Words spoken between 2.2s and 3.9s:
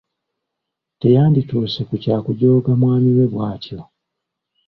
kujooga mwami we bwatyo.